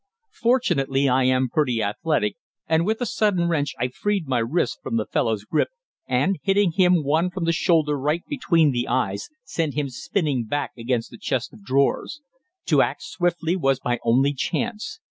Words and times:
Fortunately 0.41 1.07
I 1.07 1.25
am 1.25 1.47
pretty 1.47 1.79
athletic, 1.79 2.35
and 2.65 2.87
with 2.87 3.01
a 3.01 3.05
sudden 3.05 3.47
wrench 3.47 3.75
I 3.77 3.89
freed 3.89 4.25
my 4.27 4.39
wrists 4.39 4.79
from 4.81 4.97
the 4.97 5.05
fellow's 5.05 5.43
grip, 5.45 5.67
and, 6.07 6.39
hitting 6.41 6.71
him 6.71 7.03
one 7.03 7.29
from 7.29 7.43
the 7.45 7.53
shoulder 7.53 7.95
right 7.99 8.25
between 8.27 8.71
the 8.71 8.87
eyes, 8.87 9.29
sent 9.43 9.75
him 9.75 9.89
spinning 9.89 10.45
back 10.45 10.71
against 10.75 11.11
the 11.11 11.19
chest 11.19 11.53
of 11.53 11.63
drawers. 11.63 12.19
To 12.65 12.81
act 12.81 13.03
swiftly 13.03 13.55
was 13.55 13.79
my 13.85 13.99
only 14.03 14.33
chance. 14.33 14.99